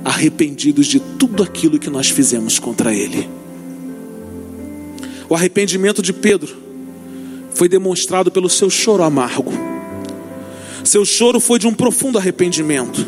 [0.03, 3.29] arrependidos de tudo aquilo que nós fizemos contra Ele.
[5.29, 6.53] O arrependimento de Pedro
[7.53, 9.53] foi demonstrado pelo seu choro amargo.
[10.83, 13.05] Seu choro foi de um profundo arrependimento.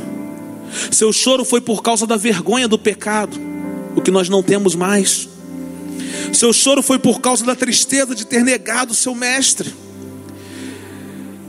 [0.91, 3.37] Seu choro foi por causa da vergonha do pecado,
[3.97, 5.34] o que nós não temos mais.
[6.33, 9.73] Seu choro foi por causa da tristeza de ter negado seu mestre.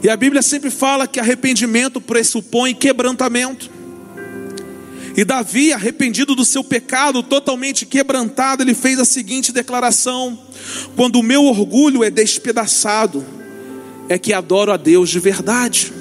[0.03, 3.71] E a Bíblia sempre fala que arrependimento pressupõe quebrantamento.
[5.17, 10.39] E Davi, arrependido do seu pecado, totalmente quebrantado, ele fez a seguinte declaração:
[10.95, 13.25] Quando o meu orgulho é despedaçado,
[14.09, 15.93] é que adoro a Deus de verdade.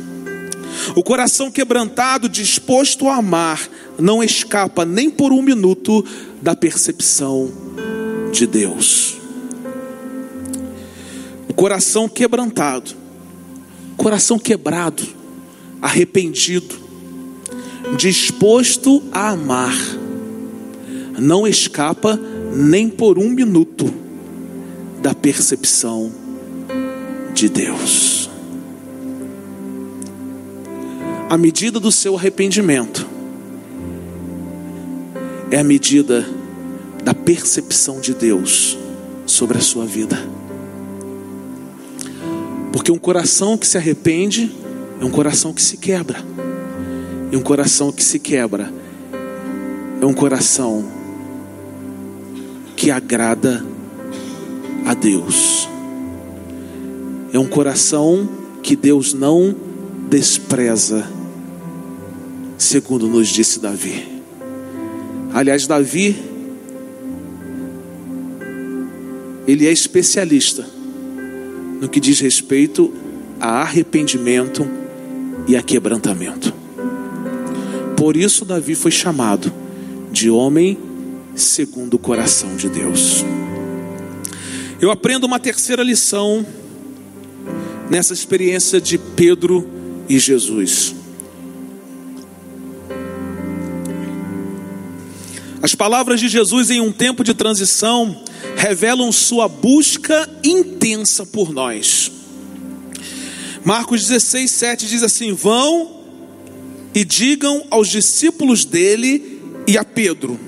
[0.95, 6.05] O coração quebrantado, disposto a amar, não escapa nem por um minuto
[6.41, 7.94] da percepção
[8.35, 9.17] de Deus.
[11.47, 13.05] O coração quebrantado
[14.05, 15.03] coração quebrado,
[15.81, 16.75] arrependido,
[17.97, 19.75] disposto a amar,
[21.17, 22.19] não escapa
[22.53, 23.91] nem por um minuto
[25.01, 26.11] da percepção
[27.33, 28.29] de Deus.
[31.29, 33.07] A medida do seu arrependimento
[35.49, 36.27] é a medida
[37.05, 38.75] da percepção de Deus
[39.27, 40.17] sobre a sua vida.
[42.73, 44.51] Porque um coração que se arrepende
[44.99, 46.17] é um coração que se quebra.
[47.31, 48.73] E um coração que se quebra
[50.01, 50.83] é um coração
[52.75, 53.63] que agrada
[54.83, 55.69] a Deus.
[57.31, 58.27] É um coração
[58.63, 59.55] que Deus não
[60.09, 61.07] despreza,
[62.57, 64.07] segundo nos disse Davi.
[65.31, 66.24] Aliás, Davi,
[69.47, 70.65] ele é especialista
[71.79, 72.93] no que diz respeito
[73.39, 74.67] a arrependimento
[75.47, 76.53] e a quebrantamento.
[77.97, 79.51] Por isso, Davi foi chamado
[80.11, 80.77] de homem
[81.35, 83.23] segundo o coração de Deus.
[84.81, 86.45] Eu aprendo uma terceira lição
[87.89, 89.67] nessa experiência de Pedro
[90.07, 90.95] e Jesus.
[95.61, 98.23] As palavras de Jesus em um tempo de transição
[98.55, 102.11] revelam sua busca intensa por nós.
[103.63, 106.03] Marcos 16, 7 diz assim: Vão
[106.93, 110.39] e digam aos discípulos dele e a Pedro.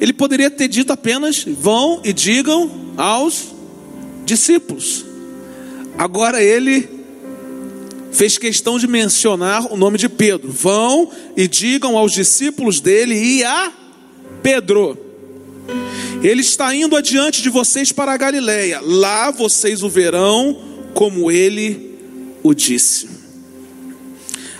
[0.00, 3.46] Ele poderia ter dito apenas: Vão e digam aos
[4.24, 5.04] discípulos.
[5.98, 6.88] Agora ele
[8.12, 10.50] fez questão de mencionar o nome de Pedro.
[10.50, 13.72] Vão e digam aos discípulos dele e a
[14.42, 15.05] Pedro.
[16.22, 18.80] Ele está indo adiante de vocês para a Galileia.
[18.82, 20.56] Lá vocês o verão
[20.94, 21.94] como ele
[22.42, 23.08] o disse.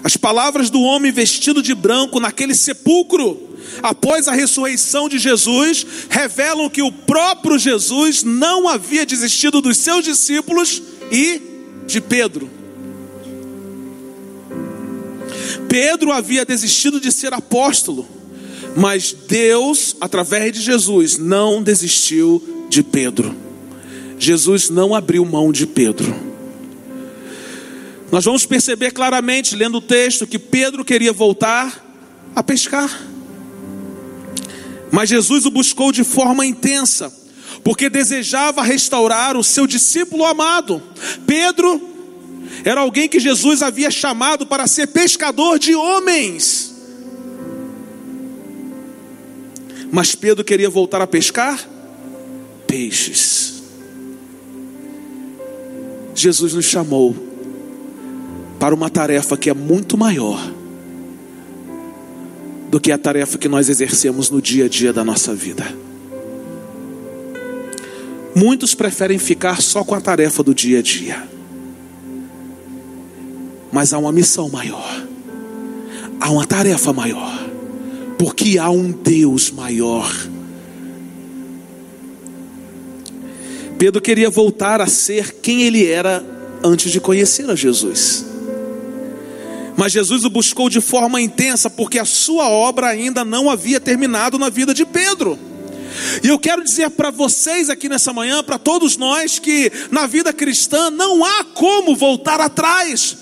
[0.05, 6.71] As palavras do homem vestido de branco naquele sepulcro, após a ressurreição de Jesus, revelam
[6.71, 10.81] que o próprio Jesus não havia desistido dos seus discípulos
[11.11, 11.41] e
[11.87, 12.49] de Pedro.
[15.69, 18.16] Pedro havia desistido de ser apóstolo.
[18.77, 23.35] Mas Deus, através de Jesus, não desistiu de Pedro.
[24.19, 26.15] Jesus não abriu mão de Pedro.
[28.13, 31.85] Nós vamos perceber claramente, lendo o texto, que Pedro queria voltar
[32.35, 33.03] a pescar.
[34.93, 37.13] Mas Jesus o buscou de forma intensa,
[37.65, 40.83] porque desejava restaurar o seu discípulo amado.
[41.27, 41.81] Pedro
[42.63, 46.76] era alguém que Jesus havia chamado para ser pescador de homens.
[49.97, 51.59] Mas Pedro queria voltar a pescar
[52.67, 53.63] peixes.
[56.15, 57.17] Jesus nos chamou
[58.61, 60.39] para uma tarefa que é muito maior
[62.69, 65.65] do que a tarefa que nós exercemos no dia a dia da nossa vida.
[68.35, 71.27] Muitos preferem ficar só com a tarefa do dia a dia.
[73.73, 75.07] Mas há uma missão maior.
[76.21, 77.36] Há uma tarefa maior.
[78.19, 80.11] Porque há um Deus maior.
[83.79, 86.25] Pedro queria voltar a ser quem ele era
[86.65, 88.25] antes de conhecer a Jesus.
[89.77, 94.39] Mas Jesus o buscou de forma intensa, porque a sua obra ainda não havia terminado
[94.39, 95.39] na vida de Pedro.
[96.23, 100.33] E eu quero dizer para vocês aqui nessa manhã, para todos nós, que na vida
[100.33, 103.17] cristã não há como voltar atrás.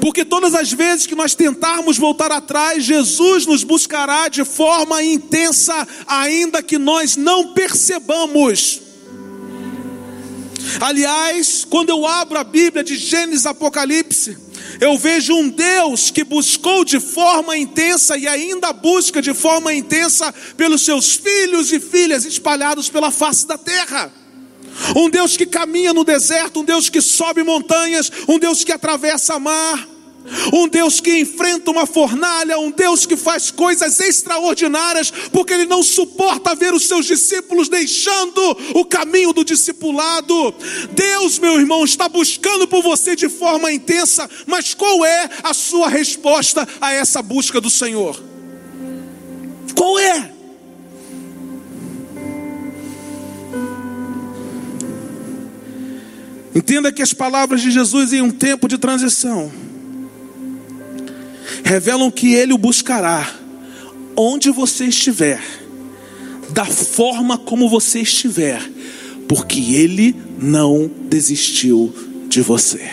[0.00, 5.86] Porque todas as vezes que nós tentarmos voltar atrás, Jesus nos buscará de forma intensa,
[6.06, 8.80] ainda que nós não percebamos.
[10.80, 14.36] Aliás, quando eu abro a Bíblia de Gênesis Apocalipse,
[14.80, 20.32] eu vejo um Deus que buscou de forma intensa e ainda busca de forma intensa
[20.56, 24.12] pelos seus filhos e filhas espalhados pela face da terra.
[24.96, 29.38] Um Deus que caminha no deserto, um Deus que sobe montanhas, um Deus que atravessa
[29.38, 29.94] mar
[30.52, 35.82] um Deus que enfrenta uma fornalha, um Deus que faz coisas extraordinárias, porque Ele não
[35.82, 38.40] suporta ver os seus discípulos deixando
[38.74, 40.54] o caminho do discipulado.
[40.92, 45.88] Deus, meu irmão, está buscando por você de forma intensa, mas qual é a sua
[45.88, 48.33] resposta a essa busca do Senhor?
[56.54, 59.50] Entenda que as palavras de Jesus em um tempo de transição
[61.64, 63.34] revelam que Ele o buscará
[64.16, 65.42] onde você estiver,
[66.50, 68.62] da forma como você estiver,
[69.28, 71.92] porque Ele não desistiu
[72.28, 72.92] de você.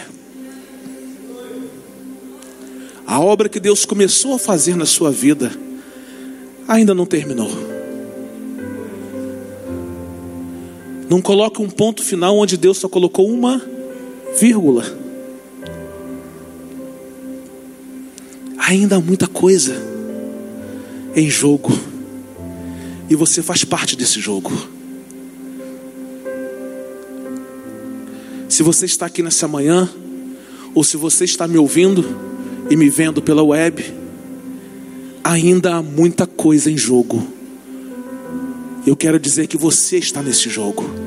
[3.05, 5.51] A obra que Deus começou a fazer na sua vida
[6.67, 7.70] ainda não terminou.
[11.11, 13.61] Não coloque um ponto final onde Deus só colocou uma
[14.39, 15.01] vírgula.
[18.71, 19.75] ainda há muita coisa
[21.15, 21.77] em jogo.
[23.09, 24.51] E você faz parte desse jogo.
[28.47, 29.89] Se você está aqui nessa manhã,
[30.73, 32.05] ou se você está me ouvindo
[32.69, 33.83] e me vendo pela web,
[35.23, 37.27] ainda há muita coisa em jogo.
[38.87, 41.00] Eu quero dizer que você está nesse jogo.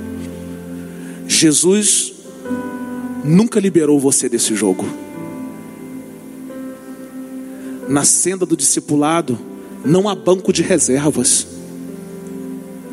[1.27, 2.13] Jesus
[3.25, 4.85] nunca liberou você desse jogo
[7.89, 9.39] na senda do discipulado,
[9.85, 11.47] não há banco de reservas.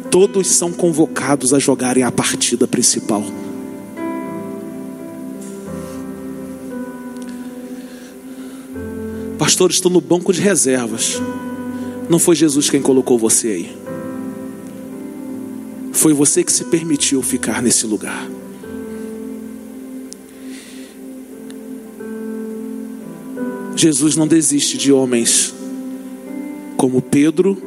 [0.09, 3.23] Todos são convocados a jogarem a partida principal.
[9.37, 11.21] Pastor, estou no banco de reservas.
[12.09, 13.80] Não foi Jesus quem colocou você aí.
[15.91, 18.27] Foi você que se permitiu ficar nesse lugar.
[23.75, 25.53] Jesus não desiste de homens
[26.77, 27.61] como Pedro,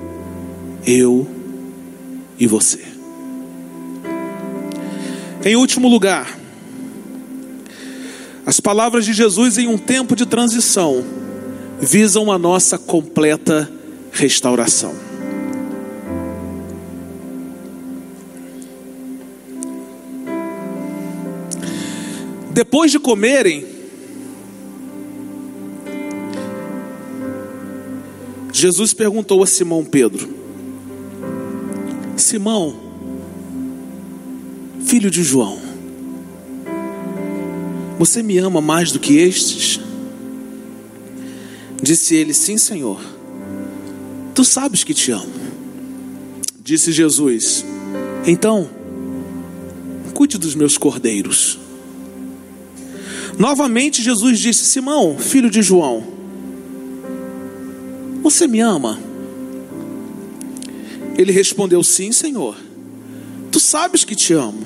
[0.86, 1.26] eu
[2.38, 2.80] e você.
[5.44, 6.38] Em último lugar,
[8.46, 11.04] as palavras de Jesus em um tempo de transição
[11.80, 13.70] visam a nossa completa
[14.12, 15.03] restauração.
[22.54, 23.66] Depois de comerem,
[28.52, 30.32] Jesus perguntou a Simão Pedro:
[32.16, 32.76] Simão,
[34.86, 35.58] filho de João,
[37.98, 39.80] você me ama mais do que estes?
[41.82, 43.04] Disse ele: Sim, Senhor.
[44.32, 45.26] Tu sabes que te amo.
[46.62, 47.64] Disse Jesus:
[48.24, 48.70] Então,
[50.14, 51.63] cuide dos meus cordeiros.
[53.38, 56.04] Novamente Jesus disse: Simão, filho de João,
[58.22, 58.98] você me ama?
[61.16, 62.56] Ele respondeu: Sim, Senhor.
[63.50, 64.64] Tu sabes que te amo.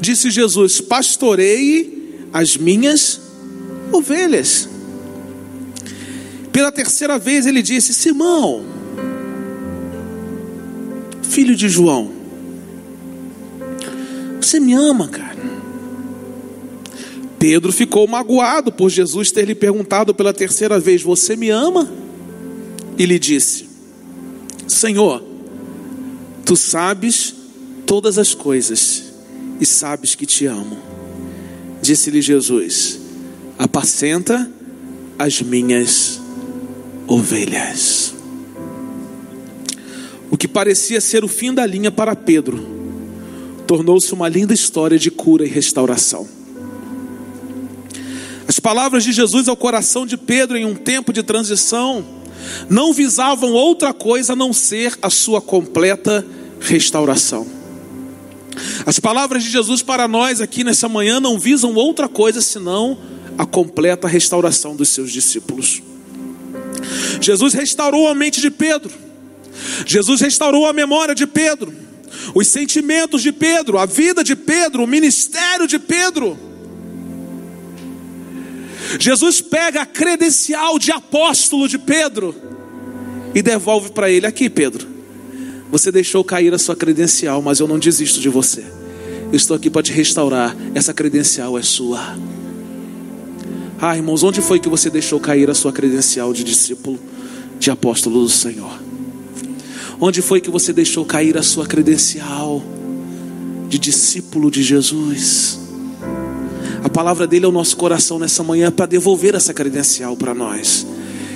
[0.00, 3.20] Disse Jesus: Pastorei as minhas
[3.92, 4.68] ovelhas.
[6.52, 8.64] Pela terceira vez ele disse: Simão,
[11.22, 12.10] filho de João,
[14.40, 15.33] você me ama, cara.
[17.46, 21.92] Pedro ficou magoado por Jesus ter lhe perguntado pela terceira vez: Você me ama?
[22.96, 23.68] E lhe disse:
[24.66, 25.22] Senhor,
[26.42, 27.34] tu sabes
[27.84, 29.12] todas as coisas
[29.60, 30.78] e sabes que te amo.
[31.82, 32.98] Disse-lhe Jesus:
[33.58, 34.50] Apacenta
[35.18, 36.18] as minhas
[37.06, 38.14] ovelhas.
[40.30, 42.66] O que parecia ser o fim da linha para Pedro,
[43.66, 46.33] tornou-se uma linda história de cura e restauração.
[48.46, 52.04] As palavras de Jesus ao coração de Pedro em um tempo de transição
[52.68, 56.24] não visavam outra coisa a não ser a sua completa
[56.60, 57.46] restauração.
[58.86, 62.98] As palavras de Jesus para nós aqui nessa manhã não visam outra coisa senão
[63.36, 65.82] a completa restauração dos seus discípulos.
[67.20, 68.92] Jesus restaurou a mente de Pedro,
[69.86, 71.72] Jesus restaurou a memória de Pedro,
[72.34, 76.38] os sentimentos de Pedro, a vida de Pedro, o ministério de Pedro.
[78.98, 82.34] Jesus pega a credencial de apóstolo de Pedro
[83.34, 84.86] e devolve para ele: aqui, Pedro,
[85.70, 88.64] você deixou cair a sua credencial, mas eu não desisto de você.
[89.32, 90.56] Eu estou aqui para te restaurar.
[90.74, 92.16] Essa credencial é sua.
[93.80, 96.98] Ah, irmãos, onde foi que você deixou cair a sua credencial de discípulo,
[97.58, 98.78] de apóstolo do Senhor?
[100.00, 102.62] Onde foi que você deixou cair a sua credencial
[103.68, 105.63] de discípulo de Jesus?
[106.84, 110.86] A palavra dele é o nosso coração nessa manhã para devolver essa credencial para nós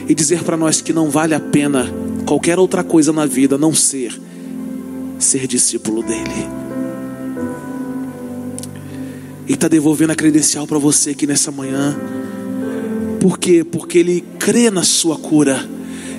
[0.06, 1.90] e dizer para nós que não vale a pena
[2.26, 4.20] qualquer outra coisa na vida não ser
[5.18, 6.48] ser discípulo dele.
[9.46, 11.98] E está devolvendo a credencial para você aqui nessa manhã.
[13.18, 13.64] Por quê?
[13.64, 15.66] Porque ele crê na sua cura,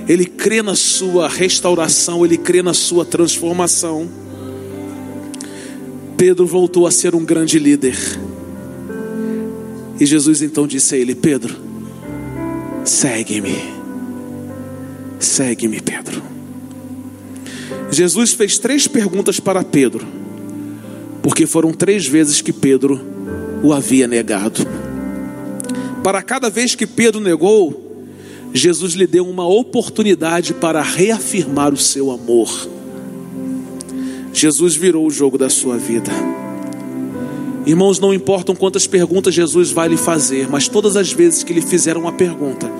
[0.07, 4.09] ele crê na sua restauração, ele crê na sua transformação.
[6.17, 7.95] Pedro voltou a ser um grande líder.
[9.99, 11.55] E Jesus então disse a ele: Pedro,
[12.85, 13.57] segue-me.
[15.19, 16.21] Segue-me, Pedro.
[17.91, 20.07] Jesus fez três perguntas para Pedro,
[21.21, 22.99] porque foram três vezes que Pedro
[23.61, 24.65] o havia negado.
[26.03, 28.05] Para cada vez que Pedro negou,
[28.53, 32.69] Jesus lhe deu uma oportunidade para reafirmar o seu amor.
[34.33, 36.11] Jesus virou o jogo da sua vida.
[37.65, 41.61] Irmãos, não importam quantas perguntas Jesus vai lhe fazer, mas todas as vezes que lhe
[41.61, 42.71] fizer uma pergunta,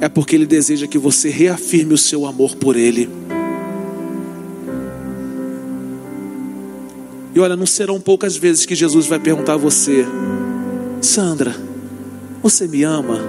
[0.00, 3.08] é porque ele deseja que você reafirme o seu amor por ele.
[7.34, 10.06] E olha, não serão poucas vezes que Jesus vai perguntar a você:
[11.00, 11.54] Sandra,
[12.42, 13.20] você me ama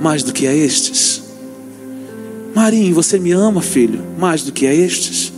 [0.00, 1.22] mais do que a estes?
[2.54, 5.32] Marinho, você me ama, filho, mais do que a estes?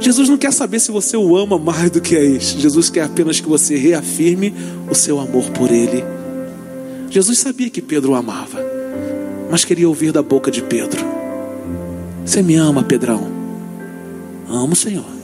[0.00, 2.60] Jesus não quer saber se você o ama mais do que a este.
[2.60, 4.54] Jesus quer apenas que você reafirme
[4.88, 6.04] o seu amor por ele.
[7.10, 8.60] Jesus sabia que Pedro o amava,
[9.50, 11.04] mas queria ouvir da boca de Pedro:
[12.24, 13.26] Você me ama, Pedrão?
[14.48, 15.18] Amo, Senhor.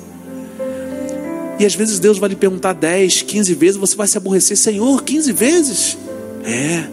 [1.59, 5.03] E às vezes Deus vai lhe perguntar 10, 15 vezes, você vai se aborrecer, Senhor,
[5.03, 5.99] 15 vezes?
[6.45, 6.85] É.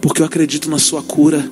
[0.00, 1.50] Porque eu acredito na sua cura.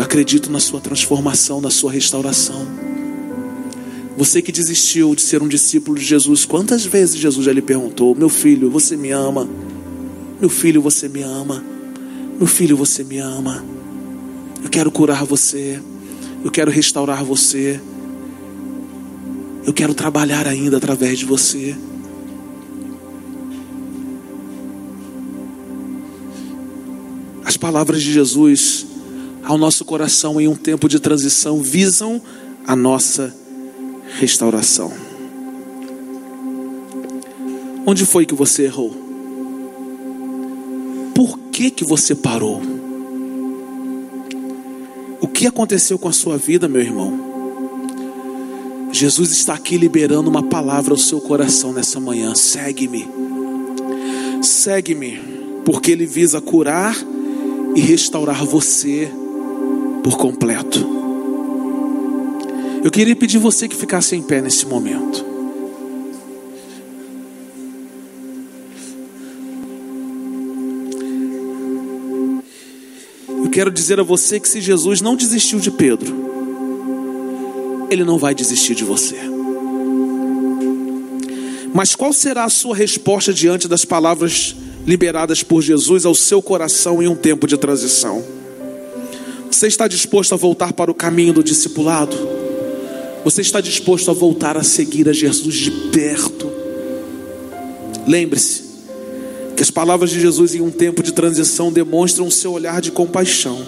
[0.00, 2.66] Eu acredito na sua transformação, na sua restauração.
[4.16, 8.14] Você que desistiu de ser um discípulo de Jesus, quantas vezes Jesus já lhe perguntou:
[8.14, 9.46] Meu filho, você me ama?
[10.40, 11.62] Meu filho, você me ama?
[12.38, 13.62] Meu filho, você me ama?
[14.64, 15.78] Eu quero curar você.
[16.42, 17.78] Eu quero restaurar você.
[19.66, 21.76] Eu quero trabalhar ainda através de você.
[27.44, 28.88] As palavras de Jesus
[29.50, 32.22] ao nosso coração em um tempo de transição visam
[32.64, 33.34] a nossa
[34.20, 34.92] restauração.
[37.84, 38.94] Onde foi que você errou?
[41.12, 42.62] Por que que você parou?
[45.20, 47.28] O que aconteceu com a sua vida, meu irmão?
[48.92, 52.36] Jesus está aqui liberando uma palavra ao seu coração nessa manhã.
[52.36, 53.08] Segue-me.
[54.42, 55.20] Segue-me,
[55.64, 56.96] porque ele visa curar
[57.74, 59.10] e restaurar você
[60.02, 60.86] por completo.
[62.82, 65.24] Eu queria pedir você que ficasse em pé nesse momento.
[73.44, 76.14] Eu quero dizer a você que se Jesus não desistiu de Pedro,
[77.90, 79.16] ele não vai desistir de você.
[81.74, 87.02] Mas qual será a sua resposta diante das palavras liberadas por Jesus ao seu coração
[87.02, 88.24] em um tempo de transição.
[89.60, 92.16] Você está disposto a voltar para o caminho do discipulado?
[93.22, 96.50] Você está disposto a voltar a seguir a Jesus de perto?
[98.06, 98.62] Lembre-se
[99.54, 102.90] que as palavras de Jesus em um tempo de transição demonstram o seu olhar de
[102.90, 103.62] compaixão,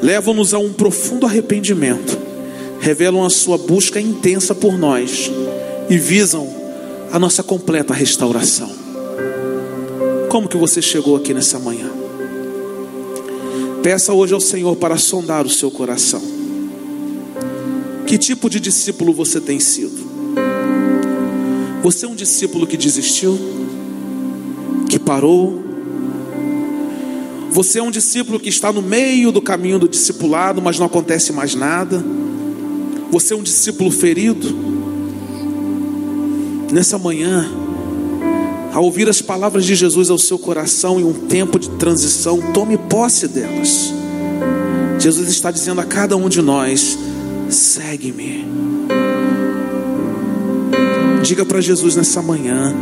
[0.00, 2.16] levam-nos a um profundo arrependimento,
[2.78, 5.28] revelam a sua busca intensa por nós
[5.90, 6.48] e visam
[7.10, 8.70] a nossa completa restauração.
[10.28, 11.87] Como que você chegou aqui nessa manhã?
[13.82, 16.22] Peça hoje ao Senhor para sondar o seu coração.
[18.06, 20.08] Que tipo de discípulo você tem sido?
[21.82, 23.38] Você é um discípulo que desistiu?
[24.88, 25.62] Que parou?
[27.50, 31.32] Você é um discípulo que está no meio do caminho do discipulado, mas não acontece
[31.32, 32.04] mais nada?
[33.10, 34.78] Você é um discípulo ferido?
[36.72, 37.50] nessa manhã,
[38.72, 42.76] ao ouvir as palavras de Jesus ao seu coração em um tempo de transição, tome
[42.76, 43.92] posse delas.
[44.98, 46.98] Jesus está dizendo a cada um de nós:
[47.48, 48.46] segue-me.
[51.22, 52.74] Diga para Jesus nessa manhã,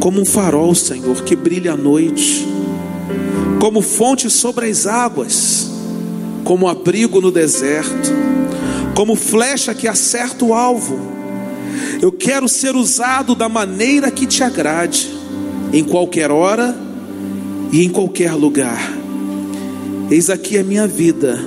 [0.00, 2.46] como um farol, Senhor, que brilha à noite,
[3.60, 5.70] como fonte sobre as águas,
[6.44, 8.10] como abrigo no deserto,
[8.94, 11.21] como flecha que acerta o alvo
[12.02, 15.08] eu quero ser usado da maneira que te agrade,
[15.72, 16.76] em qualquer hora
[17.70, 18.92] e em qualquer lugar.
[20.10, 21.38] Eis aqui a minha vida.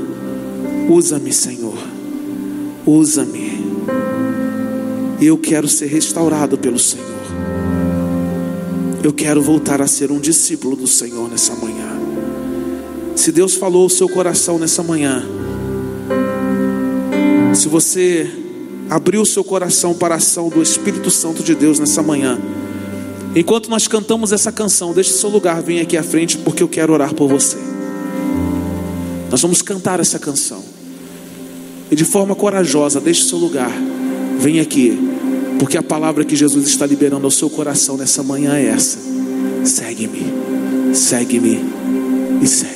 [0.89, 1.77] Usa-me, Senhor.
[2.85, 3.65] Usa-me.
[5.21, 7.05] Eu quero ser restaurado pelo Senhor.
[9.03, 11.99] Eu quero voltar a ser um discípulo do Senhor nessa manhã.
[13.13, 15.21] Se Deus falou o seu coração nessa manhã,
[17.53, 18.44] se você
[18.89, 22.39] abriu o seu coração para a ação do Espírito Santo de Deus nessa manhã.
[23.35, 26.93] Enquanto nós cantamos essa canção, deixe seu lugar, vem aqui à frente, porque eu quero
[26.93, 27.57] orar por você.
[29.29, 30.63] Nós vamos cantar essa canção.
[31.91, 33.71] E de forma corajosa, deixe seu lugar,
[34.39, 34.97] vem aqui,
[35.59, 38.97] porque a palavra que Jesus está liberando ao seu coração nessa manhã é essa:
[39.63, 41.59] segue-me, segue-me
[42.41, 42.74] e segue.